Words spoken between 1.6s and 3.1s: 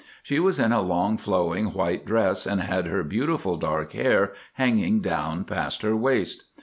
white dress, and had her